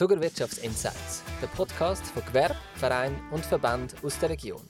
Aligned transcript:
Zuckerwirtschaftsinsights, 0.00 1.22
der 1.42 1.46
Podcast 1.48 2.06
von 2.06 2.24
Gewerbe, 2.24 2.56
Verein 2.76 3.20
und 3.32 3.44
Verband 3.44 3.94
aus 4.02 4.18
der 4.18 4.30
Region. 4.30 4.62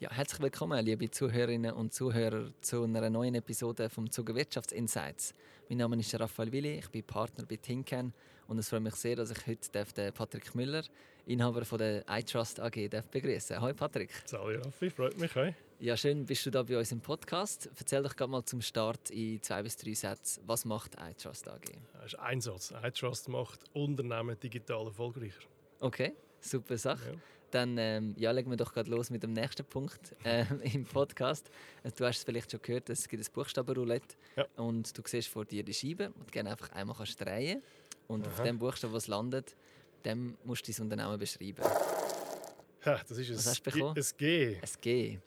Ja, 0.00 0.10
herzlich 0.10 0.42
willkommen, 0.42 0.84
liebe 0.84 1.08
Zuhörerinnen 1.08 1.72
und 1.72 1.94
Zuhörer, 1.94 2.50
zu 2.60 2.82
einer 2.82 3.08
neuen 3.10 3.36
Episode 3.36 3.88
vom 3.88 4.10
Zuckerwirtschaftsinsights. 4.10 5.34
Mein 5.68 5.78
Name 5.78 6.00
ist 6.00 6.18
Raphael 6.18 6.50
Willi, 6.50 6.78
ich 6.80 6.88
bin 6.90 7.04
Partner 7.04 7.44
bei 7.48 7.54
Tinken 7.54 8.12
und 8.48 8.58
es 8.58 8.68
freut 8.68 8.82
mich 8.82 8.94
sehr, 8.94 9.16
dass 9.16 9.30
ich 9.30 9.46
heute 9.46 9.84
den 9.96 10.12
Patrick 10.12 10.54
Müller, 10.54 10.82
Inhaber 11.26 11.64
von 11.64 11.78
der 11.78 12.04
iTrust 12.08 12.60
AG, 12.60 12.90
begrüßen 13.10 13.60
Hallo 13.60 13.74
Patrick. 13.74 14.10
Hallo 14.32 14.60
Raffi, 14.60 14.90
freut 14.90 15.18
mich. 15.18 15.34
Hi. 15.34 15.54
Ja, 15.78 15.96
schön 15.96 16.24
bist 16.24 16.46
du 16.46 16.50
da 16.50 16.62
bei 16.62 16.78
uns 16.78 16.92
im 16.92 17.00
Podcast. 17.00 17.68
Erzähl 17.78 18.02
doch 18.02 18.14
gerade 18.14 18.30
mal 18.30 18.44
zum 18.44 18.62
Start 18.62 19.10
in 19.10 19.42
zwei 19.42 19.62
bis 19.62 19.76
drei 19.76 19.94
Sätzen, 19.94 20.42
was 20.46 20.64
macht 20.64 20.96
iTrust 21.00 21.48
AG? 21.48 21.60
Das 21.94 22.06
ist 22.06 22.18
ein 22.18 22.40
Satz. 22.40 22.72
iTrust 22.82 23.28
macht 23.28 23.60
Unternehmen 23.72 24.38
digital 24.38 24.86
erfolgreicher. 24.86 25.42
Okay, 25.80 26.14
super 26.40 26.78
Sache. 26.78 27.12
Ja. 27.12 27.18
Dann 27.50 27.76
ähm, 27.78 28.14
ja, 28.16 28.30
legen 28.32 28.50
wir 28.50 28.56
doch 28.56 28.72
gerade 28.72 28.90
los 28.90 29.10
mit 29.10 29.22
dem 29.22 29.32
nächsten 29.32 29.64
Punkt 29.64 30.14
äh, 30.24 30.44
im 30.72 30.84
Podcast. 30.84 31.50
Du 31.96 32.04
hast 32.04 32.18
es 32.18 32.24
vielleicht 32.24 32.50
schon 32.50 32.60
gehört, 32.62 32.90
es 32.90 33.08
gibt 33.08 33.22
ein 33.26 33.32
Buchstabenroulette 33.32 34.16
ja. 34.36 34.46
und 34.56 34.96
du 34.96 35.02
siehst 35.04 35.28
vor 35.28 35.44
dir 35.44 35.62
die 35.62 35.74
Scheibe 35.74 36.12
und 36.18 36.32
gerne 36.32 36.50
einfach 36.50 36.70
einmal 36.72 36.96
kannst 36.96 37.20
drehen 37.20 37.62
und 38.08 38.26
Aha. 38.26 38.32
auf 38.32 38.42
dem 38.42 38.58
Buchstaben, 38.58 38.92
was 38.92 39.06
landet, 39.06 39.56
dem 40.04 40.36
musst 40.44 40.66
du 40.68 40.72
dein 40.72 40.82
Unternehmen 40.82 41.18
beschreiben. 41.18 41.62
Ja, 42.84 43.00
das 43.08 43.18
ist 43.18 43.34
was 43.34 43.46
hast 43.46 43.66
du 43.66 43.70
bekommen? 43.70 43.96
Ein 43.96 44.04
G. 44.16 44.56
Ein 44.56 44.68
G. 44.80 45.18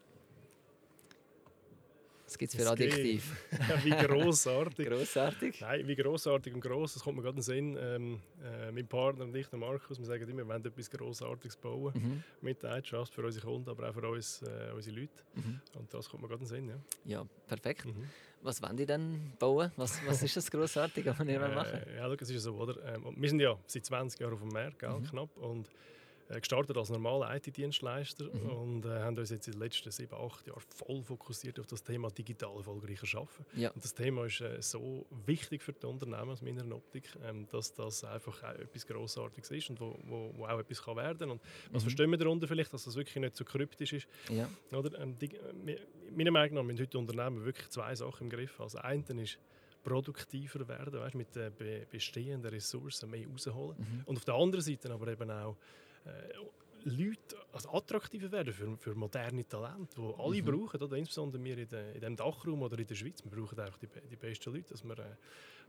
Was 2.29 2.37
gibt 2.37 2.53
es 2.53 2.61
für 2.61 2.69
Adjektiv? 2.69 3.35
wie 3.83 3.89
grossartig. 3.89 4.87
grossartig? 4.87 5.61
Nein, 5.61 5.87
wie 5.87 5.95
grossartig 5.95 6.53
und 6.53 6.61
gross. 6.61 6.93
Das 6.93 7.03
kommt 7.03 7.17
mir 7.17 7.23
gerade 7.23 7.37
in 7.37 7.41
den 7.41 7.43
Sinn. 7.43 7.77
Ähm, 7.79 8.21
äh, 8.43 8.71
mein 8.71 8.85
Partner 8.85 9.25
und 9.25 9.35
ich, 9.35 9.47
der 9.47 9.57
Markus, 9.57 9.97
wir 9.97 10.05
sagen 10.05 10.29
immer, 10.29 10.43
wir 10.43 10.47
wollen 10.47 10.63
etwas 10.63 10.91
Grossartiges 10.91 11.57
bauen. 11.57 11.91
Mhm. 11.95 12.23
Mit 12.41 12.61
der 12.61 12.73
Eigenschaft 12.73 13.15
für 13.15 13.25
unsere 13.25 13.47
Kunden, 13.47 13.67
aber 13.67 13.89
auch 13.89 13.93
für 13.95 14.07
uns, 14.07 14.43
äh, 14.43 14.71
unsere 14.75 14.95
Leute. 14.95 15.23
Mhm. 15.33 15.59
Und 15.73 15.91
das 15.91 16.07
kommt 16.07 16.21
mir 16.21 16.29
gerade 16.29 16.43
in 16.43 16.49
den 16.49 16.55
Sinn. 16.55 16.69
Ja, 16.69 17.21
ja 17.21 17.25
perfekt. 17.47 17.87
Mhm. 17.87 18.07
Was 18.43 18.61
wollen 18.61 18.77
die 18.77 18.85
denn 18.85 19.33
bauen? 19.39 19.71
Was, 19.75 19.99
was 20.05 20.21
ist 20.21 20.37
das 20.37 20.51
Grossartige, 20.51 21.15
was 21.17 21.27
ihr 21.27 21.41
äh, 21.41 21.55
machen? 21.55 21.79
Ja, 21.97 22.05
look, 22.05 22.21
es 22.21 22.29
ist 22.29 22.43
so, 22.43 22.53
oder? 22.53 22.93
Ähm, 22.93 23.07
wir 23.17 23.29
sind 23.29 23.39
ja 23.39 23.57
seit 23.65 23.85
20 23.85 24.19
Jahren 24.19 24.33
auf 24.33 24.41
dem 24.41 24.49
Markt, 24.49 24.83
mhm. 24.83 25.03
knapp. 25.03 25.35
Und 25.37 25.67
äh, 25.67 25.71
gestartet 26.35 26.77
als 26.77 26.89
normaler 26.89 27.35
IT-Dienstleister 27.35 28.25
mhm. 28.25 28.49
und 28.49 28.85
äh, 28.85 28.99
haben 28.99 29.17
uns 29.17 29.31
jetzt 29.31 29.47
in 29.47 29.53
den 29.53 29.61
letzten 29.61 29.91
sieben, 29.91 30.13
acht 30.13 30.45
Jahren 30.45 30.61
voll 30.75 31.01
fokussiert 31.01 31.59
auf 31.59 31.65
das 31.65 31.83
Thema 31.83 32.09
digital 32.09 32.55
erfolgreicher 32.55 33.17
Arbeiten. 33.17 33.45
Ja. 33.55 33.71
Und 33.71 33.83
das 33.83 33.93
Thema 33.93 34.25
ist 34.25 34.41
äh, 34.41 34.61
so 34.61 35.07
wichtig 35.25 35.63
für 35.63 35.73
die 35.73 35.85
Unternehmen 35.87 36.29
aus 36.29 36.41
meiner 36.41 36.75
Optik, 36.75 37.09
ähm, 37.23 37.47
dass 37.49 37.73
das 37.73 38.03
einfach 38.03 38.43
auch 38.43 38.59
etwas 38.59 38.85
Grossartiges 38.85 39.49
ist 39.51 39.69
und 39.71 39.79
wo, 39.79 39.97
wo, 40.03 40.33
wo 40.35 40.45
auch 40.45 40.59
etwas 40.59 40.83
kann 40.83 40.97
werden 40.97 41.17
kann. 41.19 41.31
Und 41.31 41.41
was 41.71 41.81
mhm. 41.81 41.87
verstehen 41.87 42.11
wir 42.11 42.17
darunter 42.17 42.47
vielleicht, 42.47 42.73
dass 42.73 42.83
das 42.83 42.95
wirklich 42.95 43.15
nicht 43.15 43.35
so 43.35 43.43
kryptisch 43.43 43.93
ist? 43.93 44.07
Ja. 44.29 44.47
Oder, 44.71 44.99
ähm, 44.99 45.17
die, 45.17 45.35
äh, 45.35 45.79
meiner 46.15 46.31
Meinung 46.31 46.55
nach 46.55 46.63
müssen 46.63 46.81
heute 46.81 46.97
Unternehmen 46.97 47.43
wirklich 47.43 47.69
zwei 47.69 47.95
Sachen 47.95 48.25
im 48.25 48.29
Griff 48.29 48.53
haben. 48.59 48.63
Also 48.63 48.77
einen 48.79 49.19
ist 49.19 49.39
produktiver 49.83 50.67
werden, 50.67 50.99
weißt, 50.99 51.15
mit 51.15 51.35
den 51.35 51.53
bestehenden 51.89 52.51
Ressourcen 52.51 53.09
mehr 53.09 53.27
rausholen. 53.27 53.77
Mhm. 53.77 54.01
Und 54.05 54.17
auf 54.17 54.25
der 54.25 54.35
anderen 54.35 54.63
Seite 54.63 54.91
aber 54.91 55.07
eben 55.07 55.31
auch 55.31 55.55
Uh, 56.09 56.43
Leute 56.83 57.35
also 57.51 57.69
attraktiver 57.71 58.31
werden 58.31 58.53
für, 58.53 58.77
für 58.77 58.95
moderne 58.95 59.47
Talente, 59.47 59.95
die 59.97 60.13
alle 60.17 60.41
mhm. 60.41 60.45
brauchen, 60.45 60.81
oder? 60.81 60.97
insbesondere 60.97 61.43
wir 61.43 61.57
in, 61.57 61.67
de, 61.67 61.95
in 61.95 62.01
dem 62.01 62.15
Dachraum 62.15 62.61
oder 62.61 62.77
in 62.77 62.87
der 62.87 62.95
Schweiz. 62.95 63.23
Wir 63.23 63.31
brauchen 63.31 63.59
einfach 63.59 63.77
die, 63.77 63.87
die 64.09 64.15
besten 64.15 64.53
Leute, 64.53 64.69
dass 64.69 64.83
wir 64.83 64.97
äh, 64.97 65.15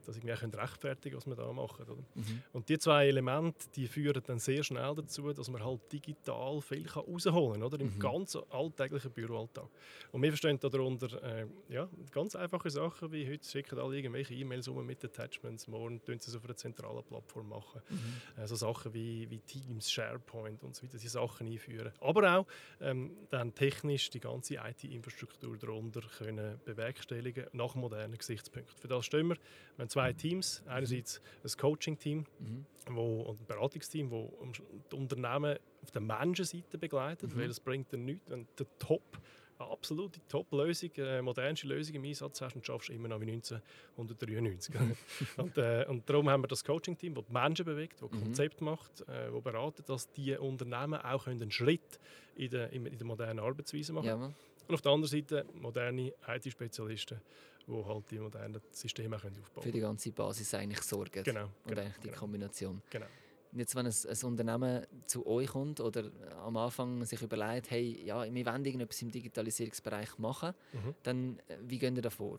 das 0.07 0.17
irgendwie 0.17 0.35
können 0.35 0.55
rechtfertigen 0.55 1.17
was 1.17 1.27
wir 1.27 1.35
da 1.35 1.53
machen. 1.53 1.85
Oder? 1.89 2.03
Mhm. 2.15 2.43
Und 2.53 2.69
die 2.69 2.79
zwei 2.79 3.09
Elemente 3.09 3.67
die 3.75 3.87
führen 3.87 4.23
dann 4.27 4.39
sehr 4.39 4.63
schnell 4.63 4.95
dazu, 4.95 5.33
dass 5.33 5.49
man 5.51 5.65
halt 5.65 5.81
digital 5.93 6.61
viel 6.61 6.85
kann 6.85 7.05
oder? 7.05 7.81
im 7.81 7.95
mhm. 7.95 7.99
ganz 7.99 8.37
alltäglichen 8.51 9.11
Büroalltag. 9.11 9.69
Und 10.13 10.23
wir 10.23 10.31
verstehen 10.31 10.59
darunter 10.61 11.23
äh, 11.23 11.47
ja, 11.69 11.89
ganz 12.11 12.35
einfache 12.35 12.71
Sachen, 12.71 13.13
wie 13.13 13.29
heute 13.31 13.47
schicken 13.47 13.79
alle 13.79 13.97
irgendwelche 13.97 14.35
E-Mails 14.35 14.69
um 14.69 14.85
mit 14.85 15.05
Attachments, 15.05 15.69
morgen 15.69 16.03
tun 16.05 16.19
sie 16.19 16.31
es 16.31 16.37
auf 16.37 16.45
einer 16.45 16.57
zentralen 16.57 17.05
Plattform 17.05 17.49
machen. 17.49 17.83
Mhm. 17.89 18.43
Äh, 18.43 18.47
so 18.47 18.57
Sachen 18.57 18.93
wie, 18.95 19.29
wie 19.31 19.41
Teams, 19.41 19.91
SharePoint 19.91 20.63
und 20.63 20.75
so 20.75 20.83
weiter, 20.83 20.99
diese 21.01 21.15
Sachen 21.15 21.47
einführen. 21.47 21.93
Aber 22.01 22.39
auch 22.39 22.47
ähm, 22.81 23.17
dann 23.31 23.55
technisch 23.55 24.11
die 24.11 24.21
ganze 24.21 24.57
IT-Infrastruktur 24.57 25.57
darunter 25.57 26.03
können 26.19 26.61
bewerkstelligen 26.65 27.47
nach 27.53 27.75
modernen 27.75 28.17
Gesichtspunkten. 28.17 28.77
Für 28.79 28.89
das 28.89 29.07
stehen 29.07 29.29
wir. 29.29 29.37
wir 29.77 29.89
zwei 29.89 30.13
Teams. 30.13 30.63
Einerseits 30.67 31.21
ein 31.45 31.51
Coaching-Team 31.59 32.27
mhm. 32.39 32.67
und 32.95 33.41
ein 33.41 33.47
Beratungsteam, 33.47 34.11
das 34.11 34.63
die 34.91 34.97
Unternehmen 34.97 35.59
auf 35.83 35.91
der 35.91 36.03
Menschenseite 36.03 36.79
begleitet, 36.79 37.35
mhm. 37.35 37.41
weil 37.41 37.51
es 37.51 37.61
bringt 37.61 37.93
dann 37.93 38.05
nichts, 38.05 38.31
wenn 38.31 38.47
der 38.59 38.67
Top 38.79 39.19
eine 39.61 39.71
absolute 39.71 40.21
Top-Lösung, 40.29 40.91
eine 40.97 41.23
modernste 41.23 41.67
Lösung 41.67 41.97
im 41.97 42.05
Einsatz 42.05 42.41
hast 42.41 42.57
und 42.57 42.67
schaffst 42.67 42.91
immer 42.91 43.09
noch 43.09 43.21
wie 43.21 43.31
1993. 43.31 44.75
und, 45.37 45.59
äh, 45.59 45.85
und 45.89 46.09
darum 46.09 46.29
haben 46.29 46.43
wir 46.43 46.49
das 46.49 46.65
Coaching-Team, 46.65 47.15
das 47.15 47.25
die 47.27 47.33
Menschen 47.33 47.65
bewegt, 47.65 48.03
das 48.03 48.11
mhm. 48.11 48.23
Konzept 48.23 48.61
macht, 48.61 49.01
äh, 49.03 49.31
das 49.31 49.43
beratet, 49.43 49.89
dass 49.89 50.11
die 50.13 50.37
Unternehmen 50.37 51.01
auch 51.01 51.27
einen 51.27 51.51
Schritt 51.51 52.01
in 52.37 52.51
der, 52.51 52.73
in 52.73 52.85
der 52.85 53.07
modernen 53.07 53.41
Arbeitsweise 53.41 53.93
machen. 53.93 54.07
Ja, 54.07 54.33
und 54.71 54.75
auf 54.75 54.83
der 54.83 54.93
anderen 54.93 55.11
Seite 55.11 55.45
moderne 55.55 56.13
IT-Spezialisten, 56.29 57.21
die 57.67 57.85
halt 57.85 58.11
die 58.11 58.19
modernen 58.21 58.61
Systeme 58.71 59.17
aufbauen 59.17 59.33
können. 59.33 59.63
Für 59.63 59.73
die 59.73 59.81
ganze 59.81 60.13
Basis 60.13 60.55
eigentlich 60.55 60.83
sorgen. 60.83 61.25
Genau. 61.25 61.45
Und 61.45 61.51
genau, 61.67 61.81
eigentlich 61.83 61.97
die 61.97 62.09
genau. 62.09 62.19
Kombination. 62.19 62.83
Genau. 62.89 63.07
Jetzt, 63.53 63.75
wenn 63.75 63.87
ein, 63.87 63.93
ein, 63.93 64.25
Unternehmen 64.25 64.87
zu 65.07 65.27
euch 65.27 65.49
kommt 65.49 65.81
oder 65.81 66.11
am 66.45 66.57
Anfang 66.57 67.05
sich 67.05 67.21
überlegt, 67.21 67.71
hey, 67.71 68.03
ja, 68.05 68.23
wir 68.33 68.47
wollen 68.47 68.65
irgendetwas 68.65 69.03
im 69.03 69.11
Digitalisierungsbereich 69.11 70.19
machen, 70.19 70.55
mhm. 70.73 70.95
dann 71.03 71.39
äh, 71.49 71.57
wie 71.63 71.79
gehen 71.79 71.97
ihr 71.97 72.03
da 72.03 72.11
vor? 72.11 72.39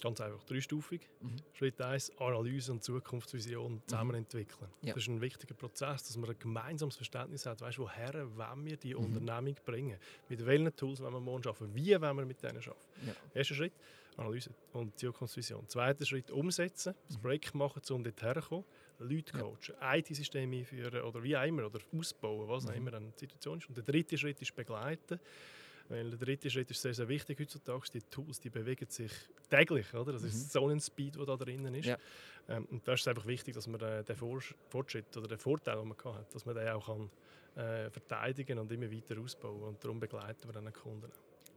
Ganz 0.00 0.20
einfach, 0.20 0.42
dreistufig. 0.44 1.00
Mhm. 1.20 1.36
Schritt 1.54 1.80
1, 1.80 2.12
Analyse 2.18 2.72
und 2.72 2.84
Zukunftsvision 2.84 3.82
zusammen 3.86 4.10
mhm. 4.10 4.18
entwickeln. 4.18 4.68
Ja. 4.82 4.92
Das 4.92 5.02
ist 5.02 5.08
ein 5.08 5.20
wichtiger 5.20 5.54
Prozess, 5.54 6.04
dass 6.04 6.16
man 6.16 6.30
ein 6.30 6.38
gemeinsames 6.38 6.96
Verständnis 6.96 7.46
hat, 7.46 7.62
weißt, 7.62 7.78
woher 7.78 8.12
wollen 8.36 8.64
wir 8.64 8.76
die 8.76 8.94
mhm. 8.94 9.04
Unternehmung 9.04 9.56
bringen, 9.64 9.98
mit 10.28 10.44
welchen 10.44 10.74
Tools 10.76 11.00
wollen 11.00 11.14
wir 11.14 11.20
morgen 11.20 11.46
arbeiten, 11.46 11.74
wie 11.74 12.00
wollen 12.00 12.16
wir 12.16 12.26
mit 12.26 12.42
denen 12.42 12.58
arbeiten. 12.58 12.76
Ja. 13.06 13.14
Erster 13.34 13.54
Schritt, 13.54 13.72
Analyse 14.18 14.50
und 14.72 14.98
Zukunftsvision. 14.98 15.66
Zweiter 15.68 16.04
Schritt, 16.04 16.30
umsetzen, 16.30 16.94
das 17.08 17.16
mhm. 17.16 17.22
Projekt 17.22 17.54
machen, 17.54 17.82
um 17.90 18.04
dort 18.04 18.22
herzukommen. 18.22 18.64
Leute 18.98 19.38
coachen, 19.38 19.74
ja. 19.80 19.96
IT-Systeme 19.96 20.56
einführen 20.56 21.02
oder 21.02 21.22
wie 21.22 21.36
auch 21.36 21.44
immer, 21.44 21.66
oder 21.66 21.80
ausbauen, 21.96 22.48
was 22.48 22.66
auch 22.66 22.70
mhm. 22.70 22.76
immer 22.76 22.94
eine 22.94 23.12
Situation 23.14 23.58
ist. 23.58 23.68
Und 23.68 23.76
der 23.76 23.84
dritte 23.84 24.16
Schritt 24.16 24.40
ist 24.40 24.54
begleiten. 24.54 25.20
Weil 25.88 26.10
der 26.10 26.18
dritte 26.18 26.50
Schritt 26.50 26.70
ist 26.70 26.82
sehr, 26.82 26.94
sehr 26.94 27.08
wichtig 27.08 27.38
heutzutage. 27.38 27.90
Die 27.94 28.00
Tools 28.02 28.40
die 28.40 28.50
bewegen 28.50 28.86
sich 28.88 29.12
täglich. 29.48 29.92
Oder? 29.94 30.12
Das 30.12 30.22
mhm. 30.22 30.28
ist 30.28 30.52
so 30.52 30.68
ein 30.68 30.80
Speed, 30.80 31.16
der 31.16 31.26
da 31.26 31.36
drinnen 31.36 31.74
ist. 31.74 31.86
Ja. 31.86 31.98
Ähm, 32.48 32.66
und 32.70 32.86
da 32.86 32.94
ist 32.94 33.02
es 33.02 33.08
einfach 33.08 33.26
wichtig, 33.26 33.54
dass 33.54 33.66
man 33.66 33.78
den, 33.78 34.04
den 34.04 34.16
Fortschritt 34.16 35.16
oder 35.16 35.28
den 35.28 35.38
Vorteil, 35.38 35.76
den 35.76 35.88
man 35.88 36.14
hat, 36.16 36.34
dass 36.34 36.44
man 36.44 36.54
den 36.56 36.68
auch 36.68 36.86
kann, 36.86 37.10
äh, 37.56 37.90
verteidigen 37.90 38.58
und 38.58 38.70
immer 38.72 38.90
weiter 38.90 39.18
ausbauen 39.20 39.62
Und 39.62 39.82
darum 39.82 40.00
begleiten 40.00 40.48
wir 40.48 40.52
dann 40.52 40.72
Kunden. 40.72 41.10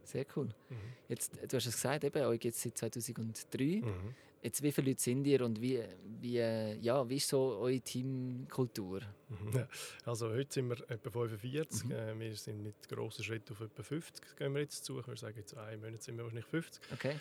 Sehr 0.10 0.26
cool. 0.36 0.48
Mhm. 0.70 0.76
Jetzt, 1.08 1.34
du 1.36 1.56
hast 1.56 1.68
es 1.68 1.76
gesagt, 1.76 2.04
eben, 2.04 2.24
euch 2.24 2.44
es 2.44 2.60
seit 2.60 2.78
2003. 2.80 3.64
Mhm. 3.64 4.16
Jetzt, 4.42 4.64
wie 4.64 4.72
viele 4.72 4.90
Leute 4.90 5.02
sind 5.02 5.24
ihr 5.26 5.46
und 5.46 5.62
wie, 5.62 5.84
wie, 6.20 6.40
ja, 6.40 7.08
wie 7.08 7.18
ist 7.18 7.28
so 7.28 7.58
eure 7.60 7.80
Teamkultur? 7.80 9.02
Mhm. 9.28 9.68
Also 10.06 10.30
heute 10.30 10.52
sind 10.52 10.70
wir 10.70 10.90
etwa 10.90 11.12
45. 11.12 11.84
Mhm. 11.84 11.92
Äh, 11.92 12.20
wir 12.20 12.36
sind 12.36 12.64
mit 12.64 12.90
grossen 12.90 13.24
Schritten 13.24 13.54
auf 13.54 13.62
etwa 13.62 13.84
50 13.84 14.36
gehen 14.36 14.54
wir 14.56 14.62
jetzt 14.62 14.84
zu. 14.84 15.00
Ich 15.00 15.06
würde 15.06 15.20
sagen, 15.20 15.38
in 15.38 15.46
zwei 15.46 15.78
Monaten 15.78 16.00
sind 16.00 16.18
wir 16.18 16.24
wahrscheinlich 16.24 16.48
50. 16.48 16.82
Okay. 16.92 17.16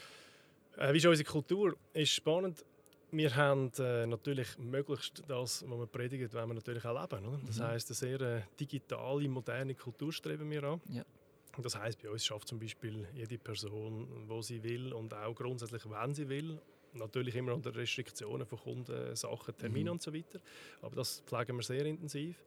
Äh, 0.78 0.92
wie 0.94 0.96
ist 0.96 1.06
unsere 1.06 1.28
Kultur? 1.28 1.76
Ist 1.92 2.12
spannend. 2.12 2.64
Wir 3.10 3.36
haben 3.36 3.70
äh, 3.78 4.06
natürlich 4.06 4.56
möglichst 4.58 5.24
das, 5.28 5.62
was 5.68 5.78
wir 5.78 5.86
predigen, 5.86 6.32
wollen 6.32 6.48
wir 6.48 6.54
natürlich 6.54 6.84
auch 6.86 6.98
leben. 6.98 7.26
Oder? 7.26 7.40
Das 7.46 7.58
mhm. 7.58 7.64
heisst, 7.64 7.90
eine 7.90 7.96
sehr 7.96 8.20
äh, 8.20 8.42
digitale, 8.58 9.28
moderne 9.28 9.74
Kultur 9.74 10.10
streben 10.10 10.50
wir 10.50 10.62
an. 10.64 10.80
Ja. 10.88 11.04
Das 11.56 11.76
heißt, 11.76 12.00
bei 12.02 12.10
uns 12.10 12.24
schafft 12.24 12.48
zum 12.48 12.60
Beispiel 12.60 13.08
jede 13.14 13.38
Person, 13.38 14.28
wo 14.28 14.42
sie 14.42 14.62
will 14.62 14.92
und 14.92 15.12
auch 15.14 15.34
grundsätzlich, 15.34 15.82
wenn 15.90 16.14
sie 16.14 16.28
will 16.28 16.60
Natürlich 16.94 17.36
immer 17.36 17.54
unter 17.54 17.74
Restriktionen 17.74 18.46
von 18.46 18.58
Kunden, 18.58 19.14
Sachen, 19.14 19.56
Termine 19.56 19.90
mhm. 19.90 19.94
und 19.94 20.02
so 20.02 20.12
weiter. 20.12 20.40
Aber 20.82 20.96
das 20.96 21.22
pflegen 21.26 21.56
wir 21.56 21.62
sehr 21.62 21.84
intensiv. 21.84 22.44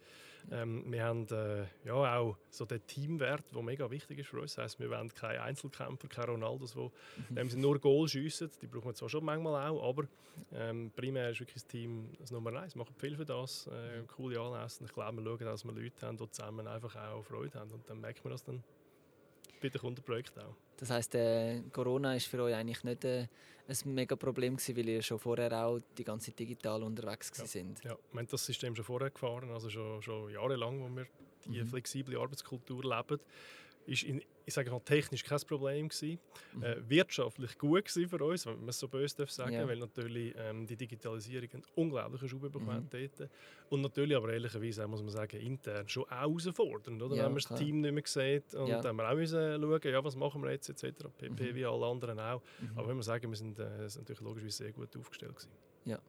Ähm, 0.51 0.91
wir 0.91 1.03
haben 1.03 1.27
äh, 1.29 1.65
ja, 1.85 2.17
auch 2.17 2.35
so 2.49 2.65
den 2.65 2.85
Teamwert, 2.87 3.43
der 3.53 3.61
mega 3.61 3.91
wichtig 3.91 4.19
ist 4.19 4.29
für 4.29 4.41
uns. 4.41 4.55
Das 4.55 4.63
heisst, 4.63 4.79
wir 4.79 4.89
wollen 4.89 5.13
keine 5.13 5.41
Einzelkämpfer, 5.43 6.07
keine 6.07 6.31
Ronaldos, 6.31 6.73
die 6.73 7.43
mhm. 7.43 7.61
nur 7.61 7.79
Goal 7.79 8.07
schiessen. 8.07 8.49
Die 8.59 8.65
brauchen 8.65 8.85
wir 8.85 8.95
zwar 8.95 9.09
schon 9.09 9.23
manchmal 9.23 9.69
auch, 9.69 9.87
aber 9.87 10.07
ähm, 10.51 10.91
primär 10.95 11.29
ist 11.29 11.41
wirklich 11.41 11.61
das 11.61 11.67
Team 11.67 12.09
das 12.17 12.31
Nummer 12.31 12.59
eins. 12.59 12.73
Wir 12.73 12.79
machen 12.79 12.95
viel 12.97 13.15
für 13.15 13.25
das, 13.25 13.67
äh, 13.67 14.01
coole 14.07 14.39
Anlässe. 14.39 14.83
Ich 14.83 14.93
glaube, 14.93 15.23
wir 15.23 15.23
schauen, 15.23 15.45
dass 15.45 15.63
wir 15.63 15.73
Leute 15.73 16.07
haben, 16.07 16.17
die 16.17 16.31
zusammen 16.31 16.67
einfach 16.67 16.95
auch 16.95 17.23
Freude 17.23 17.59
haben. 17.59 17.71
Und 17.71 17.87
dann 17.87 18.01
merkt 18.01 18.23
man 18.23 18.31
das 18.31 18.43
dann 18.43 18.63
bei 19.61 19.69
den 19.69 19.79
Kundenprojekten 19.79 20.41
auch. 20.41 20.55
Das 20.77 20.89
heisst, 20.89 21.15
äh, 21.15 21.61
Corona 21.71 22.15
ist 22.15 22.27
für 22.27 22.41
euch 22.41 22.55
eigentlich 22.55 22.83
nicht 22.83 23.05
äh, 23.05 23.27
ein 23.67 23.93
mega 23.93 24.15
Problem 24.15 24.57
gewesen, 24.57 24.75
weil 24.77 24.89
ihr 24.89 25.01
schon 25.01 25.19
vorher 25.19 25.51
auch 25.53 25.79
die 25.97 26.03
ganze 26.03 26.27
Zeit 26.31 26.39
digital 26.39 26.83
unterwegs 26.83 27.31
ja. 27.37 27.45
sind. 27.45 27.83
Ja, 27.83 27.97
wir 28.11 28.19
haben 28.19 28.27
das 28.27 28.45
System 28.45 28.75
schon 28.75 28.85
vorher 28.85 29.09
gefahren, 29.09 29.51
also 29.51 29.69
schon, 29.69 30.01
schon 30.01 30.31
jahrelang, 30.31 30.81
wo 30.81 30.95
wir 30.95 31.07
die 31.45 31.61
mhm. 31.61 31.67
flexible 31.67 32.17
Arbeitskultur 32.19 32.83
leben 32.83 33.19
ist 33.85 34.03
in, 34.03 34.21
ich 34.45 34.53
sage 34.53 34.71
mal, 34.71 34.79
technisch 34.81 35.23
kein 35.23 35.39
Problem 35.41 35.89
gewesen. 35.89 36.19
Mhm. 36.53 36.63
Äh, 36.63 36.89
wirtschaftlich 36.89 37.57
gut 37.57 37.85
gewesen 37.85 38.09
für 38.09 38.23
uns, 38.23 38.45
wenn 38.45 38.59
man 38.59 38.69
es 38.69 38.79
so 38.79 38.87
böse 38.87 39.15
darf 39.17 39.31
sagen, 39.31 39.53
ja. 39.53 39.67
weil 39.67 39.77
natürlich 39.77 40.33
ähm, 40.37 40.65
die 40.65 40.75
Digitalisierung 40.75 41.49
einen 41.53 41.63
unglaublichen 41.75 42.27
Schub 42.27 42.41
bekommen 42.41 42.67
mhm. 42.67 42.89
dort. 42.89 43.29
Und 43.69 43.81
natürlich 43.81 44.17
aber 44.17 44.33
ehrlicherweise 44.33 44.87
muss 44.87 45.01
man 45.01 45.11
sagen, 45.11 45.39
intern 45.39 45.87
schon 45.87 46.03
auch 46.03 46.09
herausfordernd, 46.09 47.01
oder? 47.01 47.15
Ja, 47.15 47.25
wenn 47.25 47.33
man 47.33 47.43
das 47.47 47.59
Team 47.59 47.81
nicht 47.81 47.93
mehr 47.93 48.03
sieht 48.05 48.53
und 48.55 48.67
ja. 48.67 48.81
dann 48.81 48.95
wir 48.95 49.09
auch 49.09 49.15
müssen 49.15 49.61
schauen, 49.61 49.81
ja, 49.83 50.03
was 50.03 50.15
machen 50.15 50.43
wir 50.43 50.51
jetzt 50.51 50.69
etc. 50.69 51.05
PP 51.17 51.51
mhm. 51.51 51.55
wie 51.55 51.65
alle 51.65 51.85
anderen 51.85 52.19
auch. 52.19 52.41
Mhm. 52.59 52.77
Aber 52.77 52.87
wenn 52.89 52.97
wir 52.97 53.03
sagen, 53.03 53.29
wir 53.29 53.37
sind, 53.37 53.59
äh, 53.59 53.89
sind 53.89 54.01
natürlich 54.01 54.21
logisch 54.21 54.53
sehr 54.53 54.71
gut 54.71 54.95
aufgestellt 54.97 55.35
gewesen. 55.35 55.51
Ja. 55.85 55.99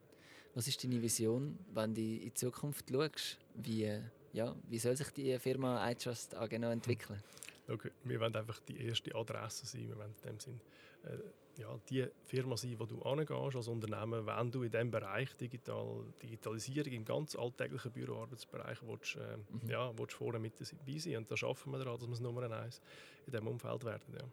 Was 0.55 0.69
ist 0.69 0.85
deine 0.85 1.01
Vision, 1.01 1.59
wenn 1.73 1.95
du 1.95 2.01
in 2.03 2.21
die 2.21 2.35
Zukunft 2.35 2.91
schaust? 2.91 3.39
Wie, 3.55 3.91
ja, 4.33 4.55
wie 4.69 4.79
soll 4.79 4.97
sich 4.97 5.09
die 5.11 5.39
Firma 5.39 5.91
iTrust 5.91 6.35
AG 6.35 6.59
noch 6.59 6.71
entwickeln? 6.71 7.23
Schau, 7.23 7.42
wir 7.67 8.21
wollen 8.21 8.35
einfach 8.35 8.59
die 8.61 8.87
erste 8.87 9.15
Adresse 9.15 9.67
sein. 9.67 9.89
Wir 9.89 9.97
wollen 9.97 10.15
in 10.23 10.29
dem 10.31 10.41
Sinn 10.41 10.61
äh, 11.05 11.19
ja, 11.61 11.79
die 11.89 12.07
Firma 12.25 12.57
sein, 12.57 12.79
wo 12.79 12.87
du 12.87 13.03
angehst 13.03 13.57
als 13.57 13.69
Unternehmen, 13.69 14.27
wenn 14.27 14.51
du 14.51 14.63
in 14.63 14.71
diesem 14.71 14.91
Bereich 14.91 15.35
Digital, 15.37 16.05
Digitalisierung 16.23 16.93
im 16.93 17.05
ganz 17.05 17.37
alltäglichen 17.37 17.93
Büroarbeitsbereich 17.93 18.79
willst, 18.83 19.17
äh, 19.17 19.37
mhm. 19.37 19.69
ja, 19.69 19.97
willst 19.97 20.15
vorne 20.15 20.39
mit 20.39 20.55
dabei 20.59 20.99
sein. 20.99 21.17
Und 21.19 21.31
da 21.31 21.37
schaffen 21.37 21.73
wir 21.73 21.79
daran, 21.79 21.99
dass 21.99 22.09
wir 22.09 22.11
das 22.11 22.21
Nummer 22.21 22.51
eins 22.51 22.81
in 23.27 23.33
diesem 23.33 23.47
Umfeld 23.47 23.85
werden. 23.85 24.15
Ja. 24.15 24.25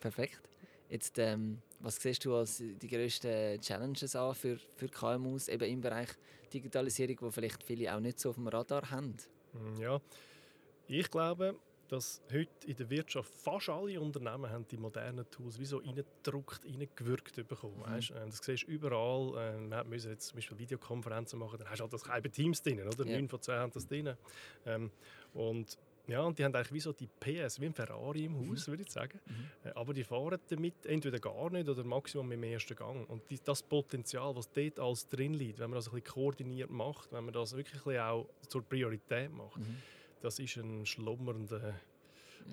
Perfekt. 0.00 0.42
Jetzt, 0.88 1.18
ähm, 1.18 1.62
was 1.80 1.96
siehst 1.96 2.24
du 2.24 2.34
als 2.36 2.58
die 2.58 2.88
grössten 2.88 3.60
Challenges 3.60 4.14
an 4.14 4.34
für, 4.34 4.58
für 4.76 4.88
KMUs 4.88 5.48
eben 5.48 5.68
im 5.68 5.80
Bereich 5.80 6.10
Digitalisierung, 6.52 7.16
wo 7.22 7.30
vielleicht 7.30 7.62
viele 7.64 7.94
auch 7.94 8.00
nicht 8.00 8.20
so 8.20 8.30
auf 8.30 8.36
dem 8.36 8.46
Radar 8.46 8.88
haben? 8.90 9.16
Ja, 9.80 10.00
ich 10.86 11.10
glaube, 11.10 11.56
dass 11.88 12.22
heute 12.32 12.66
in 12.66 12.76
der 12.76 12.90
Wirtschaft 12.90 13.32
fast 13.34 13.68
alle 13.68 14.00
Unternehmen 14.00 14.50
haben 14.50 14.66
die 14.68 14.76
modernen 14.76 15.28
Tools 15.30 15.58
wie 15.58 15.64
so 15.64 15.78
reingedruckt, 15.78 16.64
reingewirkt 16.64 17.48
bekommen. 17.48 17.78
Mhm. 17.78 17.92
Weißt? 17.92 18.10
Ähm, 18.10 18.30
das 18.30 18.38
siehst 18.38 18.64
du 18.64 18.72
überall. 18.72 19.54
Ähm, 19.54 19.70
wir 19.70 19.84
müssen 19.84 20.10
jetzt 20.10 20.28
zum 20.28 20.36
Beispiel 20.36 20.58
Videokonferenzen 20.58 21.38
machen, 21.38 21.58
dann 21.58 21.68
hast 21.68 21.78
du 21.78 21.84
halt 21.84 21.92
das 21.92 22.02
keine 22.02 22.30
Teams 22.30 22.62
drin, 22.62 22.80
oder? 22.80 23.06
Ja. 23.06 23.16
9 23.16 23.28
von 23.28 23.40
10 23.40 23.54
haben 23.54 23.72
das 23.72 23.86
drin. 23.86 24.14
Ähm, 24.64 24.90
und 25.34 25.78
ja, 26.08 26.20
und 26.20 26.38
die 26.38 26.44
haben 26.44 26.54
eigentlich 26.54 26.72
wie 26.72 26.80
so 26.80 26.92
die 26.92 27.08
PS, 27.08 27.60
wie 27.60 27.66
ein 27.66 27.74
Ferrari 27.74 28.26
im 28.26 28.32
mhm. 28.32 28.50
Haus, 28.50 28.66
mhm. 28.66 28.72
würde 28.72 28.82
ich 28.84 28.92
sagen. 28.92 29.18
Mhm. 29.26 29.68
Äh, 29.68 29.72
aber 29.74 29.92
die 29.92 30.04
fahren 30.04 30.38
damit 30.48 30.86
entweder 30.86 31.18
gar 31.18 31.50
nicht 31.50 31.68
oder 31.68 31.82
maximum 31.84 32.30
im 32.32 32.42
ersten 32.44 32.76
Gang. 32.76 33.08
Und 33.08 33.28
die, 33.30 33.40
das 33.42 33.62
Potenzial, 33.62 34.34
was 34.36 34.50
dort 34.52 34.78
alles 34.78 35.08
drin 35.08 35.34
liegt, 35.34 35.58
wenn 35.58 35.70
man 35.70 35.76
das 35.76 35.88
ein 35.88 35.94
bisschen 35.94 36.14
koordiniert 36.14 36.70
macht, 36.70 37.12
wenn 37.12 37.24
man 37.24 37.34
das 37.34 37.56
wirklich 37.56 37.98
auch 37.98 38.28
zur 38.48 38.62
Priorität 38.62 39.32
macht, 39.32 39.58
mhm 39.58 39.76
das 40.20 40.38
ist 40.38 40.56
ein 40.56 40.86
schlummernder 40.86 41.74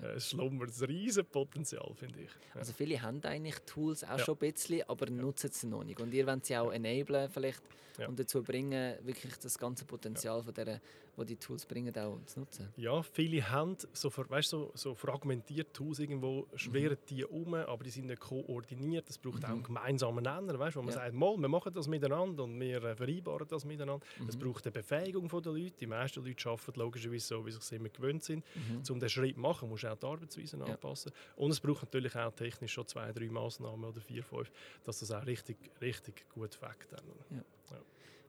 ja. 0.00 0.08
Äh, 0.10 0.20
schlummert 0.20 0.70
ein 0.70 0.84
riesen 0.84 1.24
Potenzial, 1.24 1.92
finde 1.94 2.20
ich. 2.20 2.30
Ja. 2.54 2.60
Also 2.60 2.72
viele 2.72 3.00
haben 3.00 3.22
eigentlich 3.24 3.58
Tools 3.66 4.04
auch 4.04 4.18
ja. 4.18 4.24
schon 4.24 4.36
ein 4.36 4.52
bisschen, 4.52 4.82
aber 4.88 5.10
nutzen 5.10 5.50
sie 5.52 5.66
noch 5.66 5.84
nicht. 5.84 6.00
Und 6.00 6.12
ihr 6.14 6.26
wollt 6.26 6.44
sie 6.46 6.56
auch 6.56 6.72
enablen 6.72 7.28
vielleicht 7.30 7.62
und 8.08 8.18
dazu 8.18 8.42
bringen, 8.42 8.96
wirklich 9.04 9.38
das 9.38 9.56
ganze 9.56 9.84
Potenzial 9.84 10.42
von 10.42 10.52
der 10.52 10.80
die 11.16 11.24
die 11.26 11.36
Tools 11.36 11.64
bringen, 11.64 11.96
auch 11.96 12.18
zu 12.26 12.40
nutzen? 12.40 12.68
Ja, 12.76 13.02
viele 13.02 13.48
haben 13.48 13.76
so, 13.92 14.10
weißt, 14.16 14.48
so, 14.48 14.72
so 14.74 14.94
fragmentierte 14.94 15.72
Tools 15.72 15.98
irgendwo, 16.00 16.46
schweren 16.56 16.98
mhm. 17.00 17.06
die 17.08 17.24
um, 17.24 17.54
aber 17.54 17.84
die 17.84 17.90
sind 17.90 18.06
nicht 18.06 18.20
koordiniert. 18.20 19.08
Es 19.08 19.18
braucht 19.18 19.42
mhm. 19.42 19.44
auch 19.44 19.50
einen 19.50 19.62
gemeinsamen 19.62 20.24
Nenner, 20.24 20.58
weißt, 20.58 20.76
wo 20.76 20.82
man 20.82 20.92
sagt, 20.92 21.14
mal, 21.14 21.36
wir 21.36 21.48
machen 21.48 21.72
das 21.72 21.86
miteinander 21.86 22.44
und 22.44 22.58
wir 22.58 22.82
äh, 22.82 22.96
vereinbaren 22.96 23.46
das 23.48 23.64
miteinander. 23.64 24.04
Mhm. 24.18 24.28
Es 24.28 24.36
braucht 24.36 24.66
eine 24.66 24.72
Befähigung 24.72 25.28
der 25.28 25.52
Leute. 25.52 25.74
Die 25.78 25.86
meisten 25.86 26.24
Leute 26.24 26.48
arbeiten 26.48 26.80
logischerweise 26.80 27.26
so, 27.26 27.46
wie 27.46 27.52
sie 27.52 27.58
es 27.58 27.72
immer 27.72 27.88
gewöhnt 27.88 28.24
sind. 28.24 28.44
Mhm. 28.54 28.82
Um 28.90 28.98
den 28.98 29.08
Schritt 29.08 29.34
zu 29.34 29.40
machen, 29.40 29.68
musst 29.68 29.83
du 29.84 29.92
auch 29.92 29.98
die 29.98 30.06
Arbeitsweise 30.06 30.56
ja. 30.58 30.64
anpassen. 30.64 31.12
Und 31.36 31.50
es 31.50 31.60
braucht 31.60 31.82
natürlich 31.82 32.14
auch 32.16 32.32
technisch 32.32 32.72
schon 32.72 32.86
zwei, 32.86 33.12
drei 33.12 33.28
Massnahmen 33.28 33.84
oder 33.84 34.00
vier, 34.00 34.24
fünf, 34.24 34.50
dass 34.84 35.00
das 35.00 35.10
auch 35.10 35.24
richtig, 35.26 35.56
richtig 35.80 36.28
gut 36.28 36.54
fängt. 36.54 36.90
Ja. 37.30 37.36
Ja. 37.70 37.80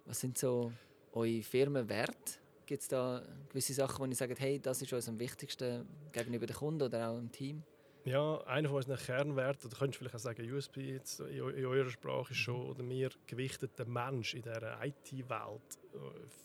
Was 0.06 0.20
sind 0.20 0.38
so 0.38 0.72
eure 1.14 1.42
Firmenwerte? 1.42 2.40
Gibt 2.66 2.82
es 2.82 2.88
da 2.88 3.22
gewisse 3.50 3.74
Sachen, 3.74 4.00
wo 4.00 4.06
ich 4.06 4.18
sage, 4.18 4.36
hey, 4.38 4.60
das 4.60 4.82
ist 4.82 4.92
uns 4.92 5.08
am 5.08 5.20
wichtigsten 5.20 5.88
gegenüber 6.12 6.48
den 6.48 6.56
Kunden 6.56 6.82
oder 6.82 7.10
auch 7.10 7.18
im 7.18 7.32
Team? 7.32 7.64
Ja, 8.06 8.38
einer 8.46 8.70
von 8.70 8.78
unseren 8.78 8.98
Kernwerten, 8.98 9.68
oder 9.68 9.78
könntest 9.78 9.96
du 9.96 10.06
vielleicht 10.06 10.16
auch 10.16 10.20
sagen, 10.20 10.54
USP 10.54 10.94
jetzt 10.94 11.20
in, 11.22 11.50
in 11.50 11.66
eurer 11.66 11.90
Sprache 11.90 12.32
ist 12.32 12.38
schon, 12.38 12.62
oder 12.62 12.88
wir 12.88 13.10
gewichten 13.26 13.68
den 13.78 13.92
Mensch 13.92 14.36
in 14.36 14.44
dieser 14.44 14.86
IT-Welt 14.86 15.80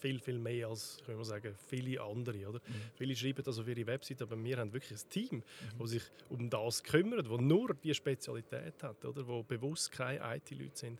viel, 0.00 0.18
viel 0.20 0.38
mehr 0.38 0.68
als 0.68 0.98
können 1.04 1.18
wir 1.18 1.24
sagen, 1.24 1.54
viele 1.68 2.00
andere. 2.00 2.48
Oder? 2.48 2.58
Mhm. 2.58 2.74
Viele 2.94 3.16
schreiben 3.16 3.42
das 3.44 3.58
auf 3.58 3.68
ihre 3.68 3.86
Website, 3.86 4.22
aber 4.22 4.42
wir 4.42 4.56
haben 4.56 4.72
wirklich 4.72 4.98
ein 4.98 5.10
Team, 5.10 5.36
mhm. 5.36 5.78
das 5.78 5.90
sich 5.90 6.02
um 6.28 6.48
das 6.48 6.82
kümmert, 6.82 7.30
das 7.30 7.40
nur 7.40 7.74
diese 7.74 7.94
Spezialität 7.94 8.82
hat, 8.82 9.04
oder? 9.04 9.26
wo 9.26 9.42
bewusst 9.42 9.92
keine 9.92 10.36
IT-Leute 10.36 10.76
sind. 10.76 10.98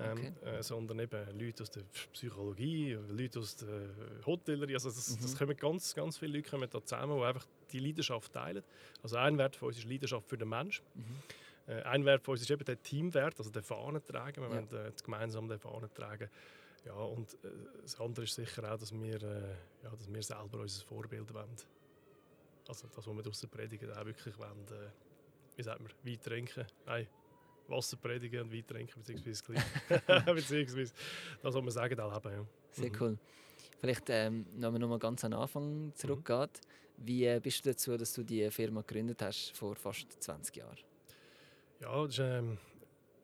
Ähm, 0.00 0.32
okay. 0.40 0.58
äh, 0.58 0.62
sondern 0.62 1.00
eben 1.00 1.26
Leute 1.36 1.64
aus 1.64 1.72
der 1.72 1.82
Psychologie, 2.12 2.96
Leute 3.08 3.40
aus 3.40 3.56
der 3.56 3.90
Hotellerie. 4.24 4.74
Also 4.74 4.90
das, 4.90 5.16
mhm. 5.16 5.22
das 5.22 5.36
kommen 5.36 5.56
ganz, 5.56 5.92
ganz 5.92 6.18
viele 6.18 6.36
Leute 6.36 6.48
kommen 6.48 6.68
da 6.70 6.80
zusammen, 6.84 7.18
die 7.18 7.24
einfach 7.24 7.44
die 7.72 7.78
Leidenschaft 7.78 8.32
teilen. 8.32 8.62
Also 9.02 9.16
ein 9.16 9.38
Wert 9.38 9.56
von 9.56 9.68
uns 9.68 9.78
ist 9.78 9.84
Leidenschaft 9.88 10.28
für 10.28 10.38
den 10.38 10.48
Menschen. 10.48 10.84
Mhm. 10.94 11.72
Äh, 11.72 11.82
ein 11.82 12.04
Wert 12.04 12.22
von 12.22 12.32
uns 12.32 12.42
ist 12.42 12.50
eben 12.50 12.64
der 12.64 12.82
Teamwert, 12.82 13.38
also 13.38 13.50
der 13.50 13.62
Fahnen 13.62 14.04
tragen. 14.04 14.42
Wir 14.42 14.48
ja. 14.48 14.70
wollen 14.70 14.86
äh, 14.86 14.92
gemeinsam 15.02 15.48
den 15.48 15.58
Fahnen 15.58 15.92
tragen. 15.94 16.28
Ja, 16.84 16.94
und 16.94 17.34
äh, 17.44 17.48
das 17.82 18.00
andere 18.00 18.24
ist 18.24 18.34
sicher 18.34 18.72
auch, 18.72 18.78
dass 18.78 18.92
wir, 18.92 19.22
äh, 19.22 19.54
ja, 19.82 19.90
dass 19.90 20.12
wir 20.12 20.22
selber 20.22 20.60
unser 20.60 20.84
Vorbild 20.84 21.32
wollen. 21.34 21.56
Also 22.68 22.86
das, 22.86 22.96
was 22.96 23.06
wir 23.06 23.26
aus 23.26 23.40
der 23.40 23.48
Predigt 23.48 23.84
auch 23.90 24.04
wirklich 24.04 24.38
wollen, 24.38 24.66
äh, 24.70 24.90
wie 25.56 25.62
sagt 25.62 25.80
man, 25.80 25.90
Wein 26.02 26.20
trinken. 26.22 26.66
Nein, 26.86 27.06
Wasser 27.66 27.96
predigen 27.96 28.42
und 28.42 28.52
Wein 28.52 28.66
trinken, 28.66 29.00
beziehungsweise, 29.00 29.42
beziehungsweise 30.26 30.92
das, 31.42 31.54
was 31.54 31.64
wir 31.64 31.70
sagen, 31.70 31.98
erleben. 31.98 32.30
Ja. 32.30 32.46
Sehr 32.70 32.90
mhm. 32.90 33.18
Vielleicht, 33.78 34.10
ähm, 34.10 34.46
wenn 34.56 34.72
man 34.72 34.80
nochmal 34.80 34.98
ganz 34.98 35.24
an 35.24 35.30
den 35.30 35.40
Anfang 35.40 35.92
zurückgeht, 35.94 36.60
mhm. 36.96 37.06
wie 37.06 37.24
äh, 37.26 37.40
bist 37.40 37.64
du 37.64 37.70
dazu, 37.70 37.96
dass 37.96 38.12
du 38.12 38.22
die 38.24 38.50
Firma 38.50 38.80
gegründet 38.80 39.22
hast 39.22 39.52
vor 39.56 39.76
fast 39.76 40.06
20 40.20 40.56
Jahren? 40.56 40.78
Ja, 41.80 42.02
das 42.02 42.12
ist, 42.12 42.18
ähm, 42.18 42.58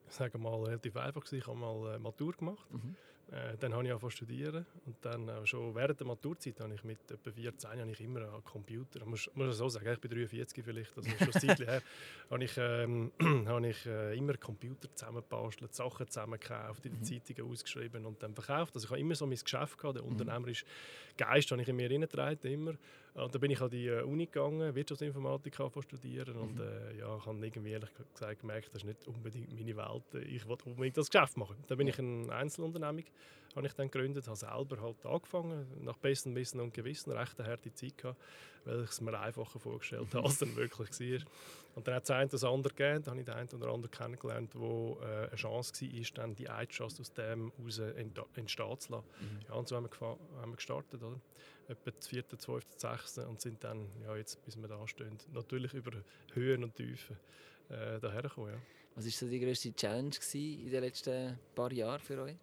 ich 0.09 0.15
sage 0.15 0.39
mal, 0.39 0.55
relativ 0.63 0.97
einfach. 0.97 1.31
Ich 1.33 1.47
habe 1.47 1.59
mal 1.59 1.95
äh, 1.95 1.99
Matur 1.99 2.33
gemacht. 2.33 2.71
Mhm. 2.71 2.95
Äh, 3.35 3.57
dann 3.59 3.73
habe 3.75 3.85
ich 3.85 3.91
angefangen 3.91 4.11
zu 4.13 4.17
studieren 4.19 4.65
und 4.87 4.97
dann 5.05 5.29
äh, 5.29 5.45
schon 5.45 5.75
während 5.75 5.99
der 5.99 6.07
Maturzeit 6.07 6.61
habe 6.61 6.73
ich 6.73 6.85
mit 6.85 7.11
etwa 7.11 7.33
14 7.33 7.81
habe 7.81 7.91
ich 7.91 8.01
immer 8.01 8.21
einen 8.21 8.45
Computer, 8.45 9.05
muss, 9.07 9.29
muss 9.35 9.57
so 9.57 9.69
sagen, 9.69 9.93
ich 9.93 10.01
bin 10.01 10.11
43 10.13 10.65
vielleicht, 10.65 10.97
also 10.97 11.11
schon 11.11 11.27
ein 11.27 11.33
Zeitchen 11.33 11.67
her, 11.67 11.83
habe 12.31 12.45
ich, 12.45 12.53
ähm, 12.59 13.11
habe 13.47 13.69
ich 13.69 13.87
äh, 13.87 14.17
immer 14.17 14.35
Computer 14.35 14.89
zusammengebastelt, 14.95 15.75
Sachen 15.75 16.07
zusammengekauft, 16.07 16.87
in 16.87 16.93
den 16.93 17.01
mhm. 17.01 17.05
Zeitungen 17.05 17.51
ausgeschrieben 17.51 18.07
und 18.07 18.23
dann 18.23 18.35
verkauft. 18.35 18.77
Also 18.77 18.87
ich 18.87 18.91
habe 18.91 19.01
immer 19.01 19.17
so 19.17 19.27
mein 19.27 19.39
Geschäft 19.39 19.79
gehabt, 19.79 19.97
der 19.97 20.05
mhm. 20.05 20.11
unternehmerische 20.11 20.65
Geist 21.17 21.51
habe 21.51 21.61
ich 21.61 21.69
in 21.69 21.75
mir 21.75 21.91
reingetragen, 21.91 22.53
immer. 22.53 22.75
Und 23.15 23.33
dann 23.33 23.41
bin 23.41 23.51
ich 23.53 23.61
an 23.61 23.71
die 23.71 23.87
äh, 23.87 24.03
Uni 24.03 24.27
gegangen, 24.27 24.75
Wirtschaftsinformatik 24.75 25.55
studieren 25.55 26.37
und 26.37 26.57
mhm. 26.57 26.63
äh, 26.63 26.99
ja, 26.99 27.17
ich 27.17 27.27
habe 27.27 27.47
irgendwie 27.47 27.71
ehrlich 27.71 27.91
gesagt 28.13 28.41
gemerkt, 28.41 28.71
das 28.73 28.83
ist 28.83 28.87
nicht 28.87 29.07
unbedingt 29.07 29.55
meine 29.55 29.77
Welt. 29.77 30.27
Ich 30.27 30.47
wollte 30.49 30.65
unbedingt 30.65 30.97
das 30.97 31.11
Geschäft 31.11 31.37
machen. 31.37 31.57
Dann 31.69 31.79
bin 31.79 31.87
ich 31.87 31.99
eine 31.99 32.33
Einzelunternehmung 32.33 33.05
habe 33.55 33.67
ich 33.67 33.73
dann 33.75 33.91
gegründet, 33.91 34.27
habe 34.27 34.37
selber 34.37 34.81
halt 34.81 35.05
angefangen, 35.07 35.67
nach 35.85 35.97
bestem 35.97 36.35
Wissen 36.35 36.61
und 36.61 36.75
Gewissen, 36.75 37.13
recht 37.13 37.39
eine 37.39 37.49
harte 37.49 37.73
Zeit 37.73 37.97
gehabt, 37.97 38.21
weil 38.65 38.83
ich 38.83 38.91
es 38.91 39.01
mir 39.01 39.19
einfacher 39.19 39.59
vorgestellt 39.59 40.13
habe, 40.15 40.25
als 40.25 40.39
dann 40.39 40.57
wirklich 40.57 40.91
war. 40.91 41.27
Und 41.77 41.87
dann 41.87 41.95
hat 41.95 42.05
es 42.05 42.11
ein 42.11 42.29
das 42.29 42.45
andere 42.45 42.75
gegeben, 42.75 43.05
dann 43.05 43.13
habe 43.13 43.21
ich 43.21 43.27
den 43.27 43.35
einen 43.35 43.49
oder 43.51 43.73
anderen 43.73 43.91
kennengelernt, 43.91 44.55
wo 44.55 44.99
äh, 45.03 45.29
eine 45.29 45.37
Chance 45.37 45.73
war, 45.87 46.05
dann 46.15 46.35
die 46.35 46.49
Eidschast 46.49 47.01
aus 47.01 47.13
dem 47.13 47.53
heraus 47.57 47.79
entstehen 48.35 48.81
zu 48.81 48.93
lassen. 48.93 49.07
Mhm. 49.21 49.41
Ja, 49.49 49.55
und 49.55 49.69
so 49.69 49.77
haben 49.77 49.89
wir, 49.89 50.07
haben 50.41 50.51
wir 50.51 50.57
gestartet, 50.57 51.03
oder? 51.03 51.21
Etwa 51.69 51.91
4., 52.01 52.29
12., 52.39 52.65
6. 52.77 53.19
und 53.19 53.41
sind 53.41 53.63
dann, 53.65 53.89
ja, 54.03 54.17
jetzt, 54.17 54.45
bis 54.45 54.57
wir 54.57 54.69
da 54.69 54.87
stehen, 54.87 55.19
natürlich 55.33 55.75
über 55.75 55.93
Höhen 56.33 56.65
und 56.65 56.75
Tiefen 56.75 57.17
äh, 57.69 57.99
daher 58.01 58.23
gekommen. 58.23 58.53
Ja. 58.53 58.61
Was 58.97 59.05
war 59.05 59.11
so 59.11 59.29
die 59.29 59.41
grösste 59.41 59.75
Challenge 59.75 60.15
in 60.35 60.71
den 60.71 60.83
letzten 60.83 61.39
paar 61.55 61.73
Jahren 61.73 62.01
für 62.01 62.23
euch? 62.23 62.37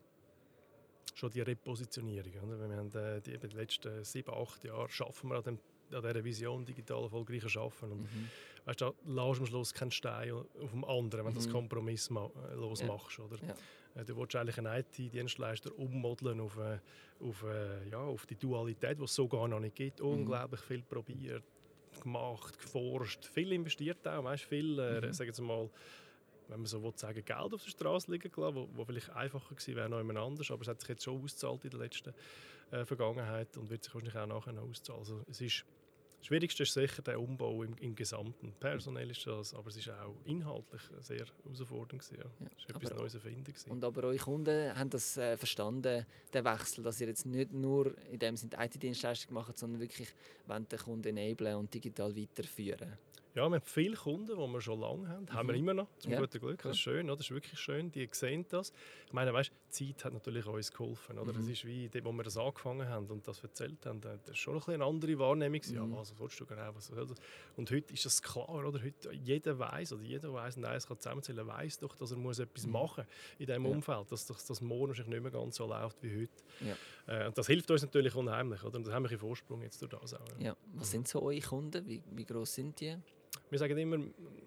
Schon 1.13 1.31
die 1.31 1.41
Repositionierung. 1.41 2.33
Oder? 2.43 2.69
Wir 2.69 2.77
haben 2.77 2.93
äh, 2.93 3.21
die, 3.21 3.37
die 3.37 3.55
letzten 3.55 4.03
sieben, 4.03 4.33
acht 4.33 4.63
Jahre 4.63 4.89
schaffen 4.89 5.29
wir 5.29 5.37
an, 5.37 5.43
dem, 5.43 5.59
an 5.91 6.01
dieser 6.01 6.23
Vision 6.23 6.65
digital 6.65 7.03
erfolgreicher 7.03 7.49
schaffen. 7.49 7.91
Und, 7.91 8.01
mhm. 8.01 8.29
weißt, 8.65 8.81
da 8.81 8.93
lässt 9.05 9.39
am 9.39 9.45
Schluss 9.45 9.73
keinen 9.73 9.91
Stein 9.91 10.33
auf 10.33 10.71
dem 10.71 10.83
anderen, 10.83 11.25
wenn 11.25 11.33
du 11.33 11.39
mhm. 11.39 11.43
das 11.43 11.49
Kompromiss 11.49 12.09
äh, 12.09 12.53
losmachst. 12.55 13.17
Ja. 13.17 13.23
Oder? 13.25 13.37
Ja. 13.47 13.55
Äh, 13.95 14.05
du 14.05 14.17
willst 14.17 14.35
eigentlich 14.35 14.57
einen 14.57 14.73
IT-Dienstleister 14.73 15.77
ummodeln 15.77 16.39
auf, 16.39 16.57
auf, 17.19 17.45
ja, 17.89 17.99
auf 17.99 18.25
die 18.25 18.35
Dualität, 18.35 18.99
die 18.99 19.03
es 19.03 19.15
so 19.15 19.27
gar 19.27 19.47
noch 19.47 19.59
nicht 19.59 19.75
gibt. 19.75 19.99
Mhm. 19.99 20.07
Unglaublich 20.07 20.61
viel 20.61 20.81
probiert 20.81 21.43
gemacht, 21.99 22.57
geforscht, 22.57 23.25
viel 23.25 23.51
investiert 23.51 24.07
auch, 24.07 24.23
weißt, 24.23 24.43
viel, 24.43 24.79
äh, 24.79 25.07
mhm. 25.07 25.13
sagen 25.13 25.37
wir 25.37 25.43
mal, 25.43 25.69
wenn 26.47 26.59
man 26.59 26.65
so 26.65 26.81
will 26.83 26.93
sagen, 26.95 27.23
Geld 27.23 27.53
auf 27.53 27.63
der 27.63 27.69
Straße 27.69 28.11
liegen 28.11 28.31
gelassen, 28.31 28.55
wo, 28.55 28.69
wo 28.73 28.85
vielleicht 28.85 29.09
einfacher 29.11 29.55
gewesen 29.55 29.75
wäre 29.75 29.89
noch 29.89 29.99
jemand 29.99 30.19
anders, 30.19 30.51
aber 30.51 30.61
es 30.61 30.67
hat 30.67 30.79
sich 30.81 30.89
jetzt 30.89 31.03
schon 31.03 31.21
ausgezahlt 31.21 31.63
in 31.63 31.69
der 31.71 31.79
letzten 31.79 32.13
äh, 32.71 32.85
Vergangenheit 32.85 33.55
und 33.57 33.69
wird 33.69 33.83
sich 33.83 33.93
wahrscheinlich 33.93 34.17
auch 34.17 34.27
nachher 34.27 34.53
noch 34.53 34.69
auszahlen. 34.69 34.99
Also 34.99 35.23
es 35.29 35.41
ist 35.41 35.65
das 36.21 36.27
Schwierigste 36.27 36.61
ist 36.61 36.73
sicher 36.73 37.01
der 37.01 37.19
Umbau 37.19 37.63
im, 37.63 37.75
im 37.79 37.95
Gesamten. 37.95 38.53
Personell 38.59 39.09
ist 39.09 39.25
das, 39.25 39.55
aber 39.55 39.69
es 39.69 39.77
ist 39.77 39.89
auch 39.89 40.13
inhaltlich 40.25 40.81
sehr 40.99 41.25
herausfordernd. 41.25 42.07
Ja. 42.11 42.17
Ja, 42.17 42.47
es 42.55 42.69
war 42.69 42.75
etwas 42.75 42.93
Neues 42.95 43.15
erfinden. 43.15 43.51
Und 43.69 43.83
aber 43.83 44.03
eure 44.03 44.17
Kunden 44.17 44.77
haben 44.77 44.91
das 44.91 45.17
äh, 45.17 45.35
verstanden, 45.35 46.05
den 46.31 46.45
Wechsel, 46.45 46.83
dass 46.83 47.01
ihr 47.01 47.07
jetzt 47.07 47.25
nicht 47.25 47.51
nur 47.51 47.97
in 48.11 48.19
dem 48.19 48.37
Sinne 48.37 48.55
IT-Dienstleistung 48.59 49.33
macht, 49.33 49.57
sondern 49.57 49.81
wirklich 49.81 50.09
den 50.47 50.79
Kunden 50.79 51.17
enablen 51.17 51.55
und 51.55 51.73
digital 51.73 52.15
weiterführen. 52.15 52.99
Ja, 53.33 53.47
wir 53.47 53.55
haben 53.55 53.61
viele 53.61 53.95
Kunden, 53.95 54.27
die 54.27 54.53
wir 54.53 54.61
schon 54.61 54.79
lange 54.81 55.07
haben. 55.07 55.23
Mhm. 55.23 55.33
Haben 55.33 55.47
wir 55.47 55.53
mhm. 55.53 55.59
immer 55.59 55.73
noch, 55.73 55.87
zum 55.99 56.11
ja, 56.11 56.19
guten 56.19 56.39
Glück. 56.39 56.61
Das 56.63 56.73
ist 56.73 56.79
schön, 56.79 57.05
oder? 57.09 57.15
das 57.15 57.27
ist 57.27 57.31
wirklich 57.31 57.59
schön. 57.59 57.89
Die 57.91 58.07
sehen 58.11 58.45
das. 58.49 58.73
Ich 59.07 59.13
meine, 59.13 59.33
weißt, 59.33 59.51
die 59.51 59.93
Zeit 59.93 60.05
hat 60.05 60.13
natürlich 60.13 60.45
uns 60.45 60.71
geholfen. 60.71 61.17
Oder? 61.17 61.31
Mhm. 61.31 61.37
Das 61.37 61.47
ist 61.47 61.65
wie, 61.65 61.87
dort, 61.87 62.03
wo 62.03 62.11
wir 62.11 62.23
das 62.23 62.35
angefangen 62.35 62.87
haben 62.89 63.07
und 63.07 63.25
das 63.25 63.41
erzählt 63.41 63.85
haben, 63.85 64.01
das 64.01 64.19
ist 64.29 64.37
schon 64.37 64.61
ein 64.61 64.73
eine 64.73 64.83
andere 64.83 65.17
Wahrnehmung. 65.17 65.61
Mhm. 65.65 65.75
Ja, 65.75 65.91
was 65.91 66.13
willst 66.19 66.39
du 66.41 66.45
genau? 66.45 66.75
Was 66.75 66.87
soll 66.87 67.07
das? 67.07 67.17
Und 67.55 67.71
heute 67.71 67.93
ist 67.93 68.05
das 68.05 68.21
klar, 68.21 68.49
oder? 68.49 68.81
Heute, 68.83 69.13
jeder 69.13 69.57
weiß, 69.57 69.93
oder 69.93 70.03
jeder 70.03 70.33
weiß 70.33 70.57
und 70.57 70.65
eins 70.65 70.87
kann 70.87 70.99
zusammenzählen, 70.99 71.47
weiß 71.47 71.79
doch, 71.79 71.95
dass 71.95 72.11
er 72.11 72.17
muss 72.17 72.39
etwas 72.39 72.65
mhm. 72.65 72.73
machen 72.73 73.05
in 73.39 73.45
diesem 73.45 73.65
ja. 73.65 73.71
Umfeld, 73.71 74.11
dass 74.11 74.25
das, 74.25 74.45
das 74.45 74.59
morgen 74.59 74.89
wahrscheinlich 74.89 75.13
nicht 75.13 75.23
mehr 75.23 75.31
ganz 75.31 75.55
so 75.55 75.67
läuft 75.67 76.03
wie 76.03 76.21
heute. 76.21 76.43
Ja. 77.07 77.23
Äh, 77.23 77.27
und 77.27 77.37
das 77.37 77.47
hilft 77.47 77.71
uns 77.71 77.81
natürlich 77.81 78.13
unheimlich. 78.13 78.61
Oder? 78.63 78.75
Und 78.77 78.87
das 78.87 78.93
haben 78.93 79.03
wir 79.03 79.09
einen 79.09 79.19
Vorsprung 79.19 79.61
jetzt 79.61 79.81
durch 79.81 79.91
das 79.91 80.13
auch. 80.15 80.19
Ja. 80.39 80.55
Was 80.73 80.91
sind 80.91 81.07
so 81.07 81.21
eure 81.21 81.39
Kunden? 81.39 81.87
Wie, 81.87 82.03
wie 82.11 82.25
groß 82.25 82.55
sind 82.55 82.79
die? 82.81 82.97
Wir 83.49 83.59
sagen 83.59 83.77
immer, 83.77 83.97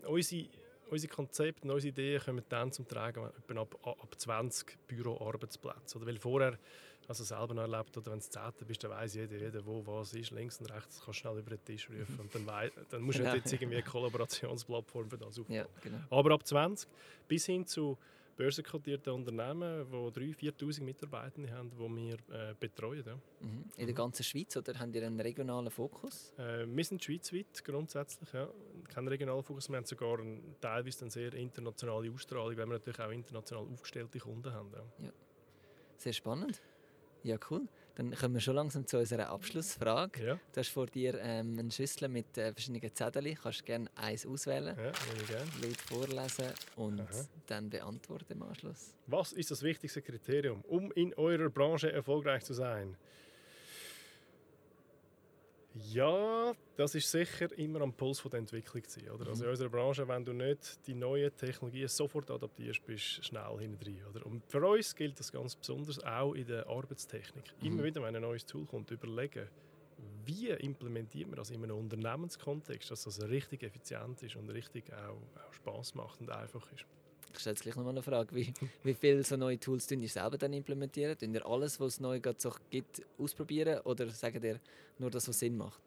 unsere, 0.06 0.46
unsere 0.90 1.12
Konzepte 1.12 1.64
und 1.64 1.70
unsere 1.70 1.90
Ideen 1.90 2.20
kommen 2.20 2.44
dann 2.48 2.72
zum 2.72 2.86
Tragen 2.86 3.24
ab, 3.24 3.78
ab 3.82 4.14
20 4.16 4.78
Büroarbeitsplätze. 4.86 5.98
Oder 5.98 6.06
weil 6.06 6.18
vorher, 6.18 6.58
also 7.06 7.24
selber 7.24 7.60
erlebt, 7.60 7.96
oder 7.96 8.12
wenn 8.12 8.18
du 8.18 8.24
10. 8.24 8.42
bist, 8.66 8.84
dann 8.84 8.90
weiss 8.92 9.14
jeder, 9.14 9.36
jeder, 9.36 9.64
wo 9.66 9.82
was 9.86 10.14
ist, 10.14 10.30
links 10.30 10.58
und 10.60 10.70
rechts, 10.70 11.02
kannst 11.04 11.08
du 11.08 11.12
schnell 11.12 11.38
über 11.38 11.50
den 11.50 11.64
Tisch 11.64 11.88
rufen. 11.90 12.20
Und 12.20 12.34
dann, 12.34 12.46
weiss, 12.46 12.72
dann 12.90 13.02
musst 13.02 13.18
du 13.18 13.22
jetzt 13.34 13.52
irgendwie 13.52 13.76
eine 13.76 13.84
Kollaborationsplattform 13.84 15.10
für 15.10 15.18
das 15.18 15.38
aufbauen. 15.38 15.56
Ja, 15.56 15.66
genau. 15.82 15.98
Aber 16.10 16.34
ab 16.34 16.46
20 16.46 16.88
bis 17.28 17.46
hin 17.46 17.66
zu 17.66 17.98
börsenkotierten 18.36 19.12
Unternehmen, 19.12 19.86
die 19.90 19.96
3'000, 19.96 20.56
4'000 20.58 20.82
Mitarbeitende 20.82 21.52
haben, 21.52 21.70
die 21.70 21.78
wir 21.78 22.14
äh, 22.34 22.54
betreuen. 22.58 23.04
Ja. 23.06 23.14
Mhm. 23.40 23.64
In 23.76 23.86
der 23.86 23.94
ganzen 23.94 24.24
Schweiz 24.24 24.56
oder 24.56 24.78
haben 24.78 24.92
ihr 24.92 25.06
einen 25.06 25.20
regionalen 25.20 25.70
Fokus? 25.70 26.32
Äh, 26.38 26.66
wir 26.66 26.84
sind 26.84 27.02
schweizweit 27.02 27.64
grundsätzlich, 27.64 28.32
ja. 28.32 28.48
kein 28.88 29.08
regionaler 29.08 29.42
Fokus. 29.42 29.68
Wir 29.68 29.76
haben 29.76 29.84
sogar 29.84 30.18
eine 30.18 30.40
teilweise 30.60 31.02
eine 31.02 31.10
sehr 31.10 31.34
internationale 31.34 32.10
Ausstrahlung, 32.10 32.56
weil 32.56 32.66
wir 32.66 32.74
natürlich 32.74 33.00
auch 33.00 33.10
international 33.10 33.66
aufgestellte 33.72 34.18
Kunden 34.18 34.52
haben. 34.52 34.70
Ja. 34.72 35.06
ja. 35.06 35.12
Sehr 35.96 36.12
spannend. 36.12 36.60
Ja, 37.22 37.38
cool. 37.50 37.68
Dann 37.96 38.12
kommen 38.12 38.34
wir 38.34 38.40
schon 38.40 38.56
langsam 38.56 38.86
zu 38.86 38.98
unserer 38.98 39.28
Abschlussfrage. 39.28 40.26
Ja. 40.26 40.34
Du 40.52 40.60
hast 40.60 40.68
vor 40.70 40.86
dir 40.86 41.14
ähm, 41.20 41.56
eine 41.58 41.70
Schüssel 41.70 42.08
mit 42.08 42.36
äh, 42.36 42.52
verschiedenen 42.52 42.94
Zetteln. 42.94 43.24
Du 43.24 43.34
kannst 43.34 43.64
gerne 43.64 43.88
eins 43.94 44.26
auswählen, 44.26 44.76
ja, 44.76 44.92
gerne. 45.28 45.50
laut 45.62 45.80
vorlesen 45.80 46.52
und 46.76 47.00
Aha. 47.00 47.26
dann 47.46 47.70
beantworten 47.70 48.32
im 48.32 48.42
Anschluss. 48.42 48.94
Was 49.06 49.32
ist 49.32 49.50
das 49.50 49.62
wichtigste 49.62 50.02
Kriterium, 50.02 50.62
um 50.62 50.90
in 50.92 51.14
eurer 51.14 51.50
Branche 51.50 51.92
erfolgreich 51.92 52.42
zu 52.44 52.54
sein? 52.54 52.96
Ja, 55.74 56.54
das 56.76 56.94
ist 56.94 57.10
sicher 57.10 57.50
immer 57.58 57.80
am 57.80 57.92
Puls 57.92 58.20
von 58.20 58.30
der 58.30 58.40
Entwicklung 58.40 58.84
zu 58.84 59.00
sein. 59.00 59.10
Oder? 59.10 59.28
Also 59.28 59.42
in 59.42 59.48
mhm. 59.48 59.50
unserer 59.52 59.68
Branche, 59.68 60.06
wenn 60.06 60.24
du 60.24 60.32
nicht 60.32 60.86
die 60.86 60.94
neuen 60.94 61.36
Technologien 61.36 61.88
sofort 61.88 62.30
adaptierst, 62.30 62.84
bist 62.86 63.18
du 63.18 63.22
schnell 63.24 63.58
hinten. 63.58 63.98
Oder? 64.08 64.24
Und 64.24 64.44
für 64.46 64.64
uns 64.64 64.94
gilt 64.94 65.18
das 65.18 65.32
ganz 65.32 65.56
besonders 65.56 66.02
auch 66.04 66.34
in 66.34 66.46
der 66.46 66.68
Arbeitstechnik. 66.68 67.52
Mhm. 67.60 67.66
Immer 67.66 67.84
wieder, 67.84 68.02
wenn 68.02 68.14
ein 68.14 68.22
neues 68.22 68.46
Tool 68.46 68.66
kommt, 68.66 68.90
überlegen, 68.92 69.48
wie 70.24 70.48
implementiert 70.48 71.28
man 71.28 71.36
das 71.36 71.50
in 71.50 71.62
einem 71.62 71.76
Unternehmenskontext, 71.76 72.90
dass 72.90 73.04
das 73.04 73.20
richtig 73.28 73.62
effizient 73.62 74.22
ist 74.22 74.36
und 74.36 74.48
richtig 74.50 74.92
auch, 74.92 75.20
auch 75.46 75.52
Spaß 75.52 75.94
macht 75.96 76.20
und 76.20 76.30
einfach 76.30 76.70
ist. 76.72 76.86
Ich 77.34 77.40
stelle 77.40 77.54
jetzt 77.54 77.62
gleich 77.62 77.76
nochmal 77.76 77.92
eine 77.92 78.02
Frage. 78.02 78.34
Wie, 78.34 78.52
wie 78.82 78.94
viele 78.94 79.24
so 79.24 79.36
neue 79.36 79.58
Tools 79.58 79.90
ihr 79.90 80.08
selber 80.08 80.38
dann 80.38 80.52
implementieren? 80.52 81.18
Tun 81.18 81.34
ihr 81.34 81.46
alles, 81.46 81.80
was 81.80 81.94
es 81.94 82.00
neu 82.00 82.20
so 82.38 82.52
gibt, 82.70 83.02
ausprobieren 83.18 83.80
oder 83.80 84.08
sagen 84.10 84.42
ihr 84.42 84.60
nur 84.98 85.10
das, 85.10 85.28
was 85.28 85.38
Sinn 85.38 85.56
macht? 85.56 85.80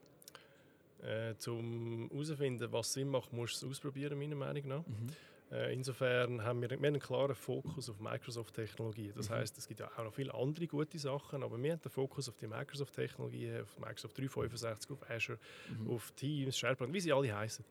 Äh, 1.01 1.35
zum 1.37 2.09
herauszufinden, 2.11 2.71
was 2.71 2.93
Sinn 2.93 3.09
macht, 3.09 3.31
musst 3.31 3.61
du 3.61 3.67
es 3.67 3.71
ausprobieren, 3.71 4.17
meiner 4.17 4.35
Meinung 4.35 4.67
nach. 4.67 4.87
Mhm. 4.87 5.09
Äh, 5.51 5.73
insofern 5.73 6.43
haben 6.43 6.61
wir, 6.61 6.69
wir 6.69 6.87
einen 6.87 6.99
klaren 6.99 7.35
Fokus 7.35 7.89
auf 7.89 7.99
Microsoft-Technologie. 7.99 9.13
Das 9.15 9.29
mhm. 9.29 9.35
heißt, 9.35 9.57
es 9.57 9.67
gibt 9.67 9.79
ja 9.79 9.89
auch 9.95 10.03
noch 10.03 10.13
viele 10.13 10.33
andere 10.33 10.67
gute 10.67 10.99
Sachen, 10.99 11.43
aber 11.43 11.61
wir 11.61 11.71
haben 11.71 11.81
den 11.81 11.91
Fokus 11.91 12.27
auf 12.27 12.37
die 12.37 12.47
Microsoft-Technologie, 12.47 13.61
auf 13.61 13.77
Microsoft 13.79 14.17
365, 14.17 14.91
auf 14.91 15.09
Azure, 15.09 15.39
mhm. 15.69 15.91
auf 15.91 16.11
Teams, 16.11 16.57
SharePoint, 16.57 16.93
wie 16.93 16.99
sie 16.99 17.13
alle 17.13 17.33
heißen. 17.33 17.63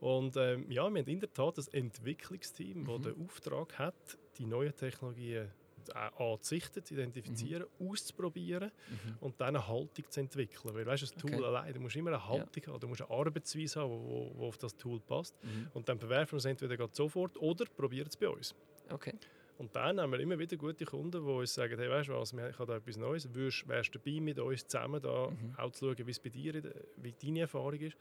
Und 0.00 0.36
ähm, 0.36 0.70
ja, 0.70 0.82
wir 0.82 0.82
haben 0.82 0.96
in 0.96 1.20
der 1.20 1.32
Tat 1.32 1.58
ein 1.58 1.66
Entwicklungsteam, 1.72 2.82
mhm. 2.82 2.86
das 2.86 3.00
den 3.02 3.24
Auftrag 3.24 3.78
hat, 3.78 4.18
die 4.38 4.46
neuen 4.46 4.74
Technologien 4.74 5.50
anzusichten, 5.94 6.84
zu 6.84 6.94
identifizieren, 6.94 7.66
mhm. 7.78 7.88
auszuprobieren 7.88 8.70
mhm. 8.88 9.16
und 9.20 9.40
dann 9.40 9.56
eine 9.56 9.66
Haltung 9.66 10.04
zu 10.08 10.20
entwickeln. 10.20 10.74
Weil 10.74 10.86
weißt, 10.86 11.02
das 11.04 11.12
Tool 11.12 11.34
okay. 11.34 11.44
allein, 11.44 11.72
du 11.72 11.80
musst 11.80 11.96
immer 11.96 12.10
eine 12.10 12.26
Haltung 12.26 12.62
ja. 12.66 12.72
haben, 12.72 12.80
du 12.80 12.88
musst 12.88 13.02
eine 13.02 13.10
Arbeitsweise 13.10 13.80
haben, 13.80 14.32
die 14.36 14.42
auf 14.42 14.58
das 14.58 14.76
Tool 14.76 15.00
passt. 15.00 15.34
Mhm. 15.44 15.68
Und 15.74 15.88
dann 15.88 15.98
bewerfen 15.98 16.32
wir 16.32 16.38
es 16.38 16.44
entweder 16.44 16.88
sofort 16.92 17.36
oder 17.38 17.64
probieren 17.66 18.08
es 18.08 18.16
bei 18.16 18.28
uns. 18.28 18.54
Okay. 18.90 19.14
Und 19.58 19.74
dann 19.74 19.98
haben 20.00 20.12
wir 20.12 20.20
immer 20.20 20.38
wieder 20.38 20.56
gute 20.56 20.84
Kunden, 20.84 21.24
die 21.24 21.30
uns 21.30 21.54
sagen, 21.54 21.78
hey, 21.78 21.88
weißt 21.88 22.08
du 22.08 22.12
was, 22.12 22.32
ich 22.32 22.58
habe 22.58 22.66
da 22.66 22.76
etwas 22.76 22.96
Neues, 22.96 23.34
Würst, 23.34 23.66
wärst 23.66 23.94
du 23.94 23.98
dabei 23.98 24.20
mit 24.20 24.38
uns 24.38 24.66
zusammen 24.66 25.00
da 25.00 25.30
mhm. 25.30 25.54
auch 25.56 25.72
zu 25.72 25.86
schauen, 25.86 26.06
wie 26.06 26.10
es 26.10 26.18
bei 26.18 26.28
dir, 26.28 26.62
wie 26.96 27.12
deine 27.12 27.40
Erfahrung 27.40 27.80
ist. 27.80 27.96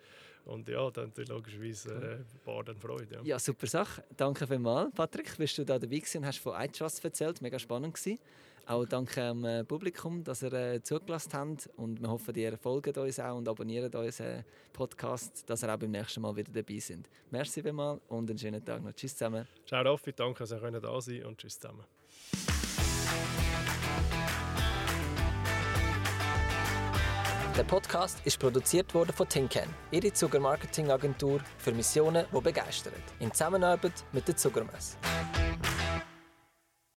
Und 0.45 0.67
ja, 0.67 0.91
dann 0.91 1.11
logischerweise 1.27 1.93
äh, 1.93 2.15
ein 2.15 2.25
paar 2.43 2.63
dann 2.63 2.77
Freude. 2.77 3.15
Ja. 3.15 3.21
ja, 3.23 3.39
super 3.39 3.67
Sache. 3.67 4.03
Danke 4.15 4.45
vielmals, 4.45 4.93
Patrick, 4.93 5.37
bist 5.37 5.57
du 5.57 5.63
da 5.63 5.79
dabei 5.79 5.97
gewesen 5.97 6.19
und 6.19 6.25
hast 6.25 6.39
von 6.39 6.59
iTrust 6.61 7.03
erzählt, 7.03 7.41
mega 7.41 7.57
spannend 7.57 7.93
gewesen. 7.93 8.19
Auch 8.67 8.83
danke 8.85 9.23
am 9.23 9.45
äh, 9.45 9.63
Publikum, 9.63 10.23
dass 10.23 10.41
ihr 10.41 10.53
äh, 10.53 10.81
zugelassen 10.81 11.33
habt. 11.33 11.69
Und 11.77 12.01
wir 12.01 12.09
hoffen, 12.09 12.33
ihr 12.35 12.57
folgt 12.57 12.97
uns 12.97 13.19
auch 13.19 13.37
und 13.37 13.47
abonniert 13.47 13.93
unseren 13.93 14.43
Podcast, 14.73 15.47
dass 15.47 15.63
ihr 15.63 15.71
auch 15.71 15.77
beim 15.77 15.91
nächsten 15.91 16.21
Mal 16.21 16.35
wieder 16.35 16.51
dabei 16.51 16.79
sind. 16.79 17.07
Merci 17.29 17.61
vielmals 17.61 18.01
und 18.07 18.27
einen 18.27 18.39
schönen 18.39 18.65
Tag 18.65 18.83
noch. 18.83 18.93
Tschüss 18.93 19.15
zusammen. 19.15 19.47
Ciao 19.67 19.83
Raffi, 19.83 20.13
danke, 20.13 20.39
dass 20.39 20.51
ihr 20.51 20.71
da 20.71 21.01
sein 21.01 21.25
und 21.25 21.37
tschüss 21.37 21.59
zusammen. 21.59 21.85
Der 27.55 27.63
Podcast 27.63 28.19
ist 28.25 28.39
produziert 28.39 28.93
worden 28.93 29.13
von 29.13 29.29
Tinken, 29.29 29.69
ihre 29.91 30.11
Zuckermarketing-Agentur 30.11 31.39
für 31.57 31.71
Missionen, 31.71 32.25
die 32.35 32.41
begeistern. 32.41 32.93
In 33.19 33.31
Zusammenarbeit 33.31 34.03
mit 34.11 34.27
der 34.27 34.35
Zuckermesse. 34.35 34.97